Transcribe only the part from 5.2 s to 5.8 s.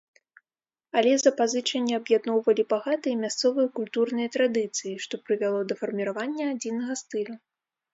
прывяло да